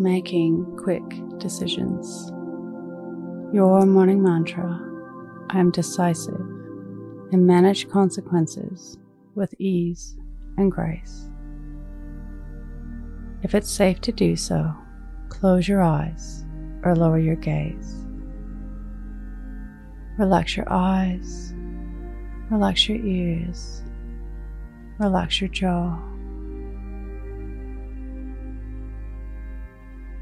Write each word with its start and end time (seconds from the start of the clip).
making 0.00 0.64
quick 0.82 1.02
decisions. 1.38 2.30
Your 3.52 3.84
morning 3.84 4.22
mantra 4.22 4.80
I 5.50 5.58
am 5.58 5.70
decisive 5.70 6.40
and 7.32 7.46
manage 7.46 7.88
consequences 7.90 8.96
with 9.34 9.52
ease 9.60 10.16
and 10.56 10.72
grace. 10.72 11.28
If 13.42 13.54
it's 13.54 13.70
safe 13.70 14.00
to 14.02 14.12
do 14.12 14.36
so, 14.36 14.72
close 15.28 15.68
your 15.68 15.82
eyes 15.82 16.44
or 16.82 16.96
lower 16.96 17.18
your 17.18 17.36
gaze. 17.36 18.06
Relax 20.18 20.56
your 20.56 20.70
eyes, 20.72 21.52
relax 22.50 22.88
your 22.88 23.04
ears, 23.04 23.82
relax 24.98 25.40
your 25.40 25.50
jaw. 25.50 25.98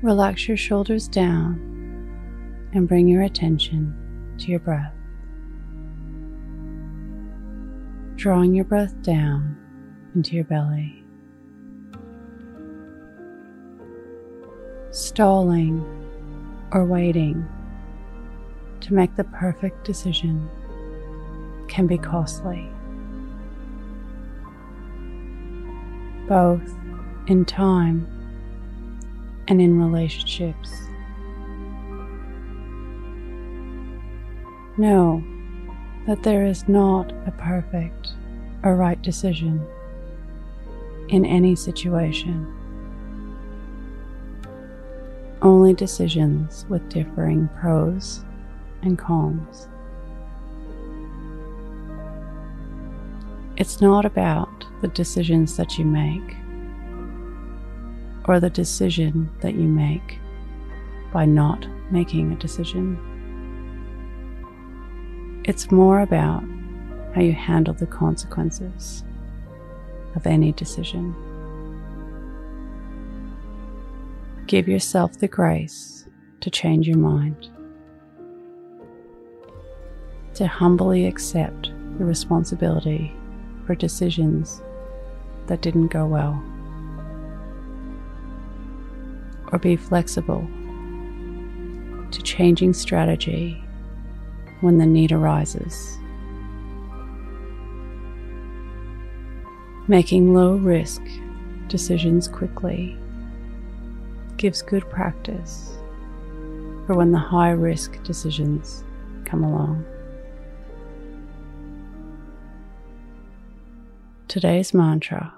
Relax 0.00 0.46
your 0.46 0.56
shoulders 0.56 1.08
down 1.08 1.58
and 2.72 2.86
bring 2.86 3.08
your 3.08 3.22
attention 3.22 3.92
to 4.38 4.46
your 4.46 4.60
breath. 4.60 4.94
Drawing 8.14 8.54
your 8.54 8.64
breath 8.64 9.00
down 9.02 9.56
into 10.14 10.36
your 10.36 10.44
belly. 10.44 11.04
Stalling 14.92 15.84
or 16.70 16.84
waiting 16.84 17.44
to 18.80 18.94
make 18.94 19.16
the 19.16 19.24
perfect 19.24 19.84
decision 19.84 20.48
can 21.66 21.88
be 21.88 21.98
costly, 21.98 22.70
both 26.28 26.72
in 27.26 27.44
time 27.44 28.06
and 29.48 29.60
in 29.60 29.80
relationships. 29.80 30.70
Know 34.76 35.24
that 36.06 36.22
there 36.22 36.44
is 36.44 36.68
not 36.68 37.12
a 37.26 37.32
perfect 37.32 38.12
or 38.62 38.76
right 38.76 39.00
decision 39.02 39.66
in 41.08 41.24
any 41.24 41.56
situation. 41.56 42.46
Only 45.40 45.72
decisions 45.72 46.66
with 46.68 46.88
differing 46.88 47.48
pros 47.58 48.24
and 48.82 48.98
cons. 48.98 49.68
It's 53.56 53.80
not 53.80 54.04
about 54.04 54.66
the 54.82 54.88
decisions 54.88 55.56
that 55.56 55.78
you 55.78 55.84
make 55.84 56.36
or 58.28 58.38
the 58.38 58.50
decision 58.50 59.30
that 59.40 59.54
you 59.54 59.66
make 59.66 60.18
by 61.12 61.24
not 61.24 61.66
making 61.90 62.30
a 62.30 62.36
decision. 62.36 62.98
It's 65.44 65.70
more 65.70 66.00
about 66.00 66.44
how 67.14 67.22
you 67.22 67.32
handle 67.32 67.72
the 67.72 67.86
consequences 67.86 69.02
of 70.14 70.26
any 70.26 70.52
decision. 70.52 71.14
Give 74.46 74.68
yourself 74.68 75.18
the 75.18 75.28
grace 75.28 76.06
to 76.40 76.50
change 76.50 76.86
your 76.86 76.98
mind, 76.98 77.48
to 80.34 80.46
humbly 80.46 81.06
accept 81.06 81.70
the 81.98 82.04
responsibility 82.04 83.16
for 83.66 83.74
decisions 83.74 84.60
that 85.46 85.62
didn't 85.62 85.88
go 85.88 86.06
well 86.06 86.42
or 89.52 89.58
be 89.58 89.76
flexible 89.76 90.46
to 92.10 92.22
changing 92.22 92.72
strategy 92.72 93.62
when 94.60 94.78
the 94.78 94.86
need 94.86 95.12
arises. 95.12 95.98
Making 99.86 100.34
low 100.34 100.56
risk 100.56 101.02
decisions 101.68 102.28
quickly 102.28 102.96
gives 104.36 104.62
good 104.62 104.88
practice 104.90 105.74
for 106.86 106.94
when 106.94 107.12
the 107.12 107.18
high 107.18 107.50
risk 107.50 108.02
decisions 108.02 108.84
come 109.24 109.44
along. 109.44 109.84
Today's 114.28 114.74
mantra 114.74 115.32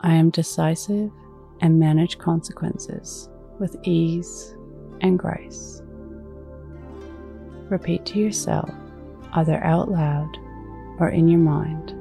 I 0.00 0.14
am 0.14 0.30
decisive 0.30 1.10
and 1.60 1.78
manage 1.78 2.18
consequences 2.18 3.28
with 3.58 3.76
ease 3.82 4.54
and 5.00 5.18
grace. 5.18 5.82
Repeat 7.68 8.04
to 8.06 8.18
yourself, 8.18 8.70
either 9.32 9.62
out 9.64 9.90
loud 9.90 10.36
or 10.98 11.08
in 11.08 11.28
your 11.28 11.40
mind 11.40 11.96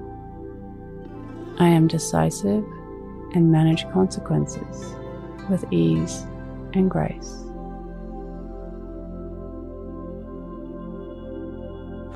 I 1.58 1.70
am 1.70 1.88
decisive 1.88 2.66
and 3.34 3.50
manage 3.50 3.90
consequences 3.92 4.94
with 5.50 5.64
ease 5.72 6.26
and 6.74 6.92
grace. 6.92 7.44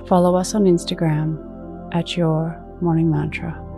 Follow 0.10 0.36
us 0.36 0.56
on 0.56 0.66
Instagram 0.66 1.40
at 1.94 2.18
Your 2.18 2.62
Morning 2.82 3.10
Mantra. 3.10 3.69